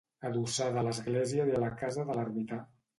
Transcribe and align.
Adossada 0.29 0.81
a 0.83 0.85
l'església 0.89 1.47
hi 1.47 1.55
ha 1.59 1.63
la 1.67 1.73
casa 1.85 2.11
de 2.11 2.21
l'ermità. 2.21 2.65